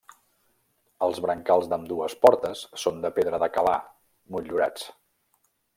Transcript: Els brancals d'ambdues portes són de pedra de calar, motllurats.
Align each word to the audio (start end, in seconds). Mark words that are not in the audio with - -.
Els 1.07 1.19
brancals 1.25 1.67
d'ambdues 1.73 2.17
portes 2.25 2.65
són 2.85 2.99
de 3.05 3.13
pedra 3.19 3.43
de 3.47 3.53
calar, 3.59 3.79
motllurats. 4.37 4.91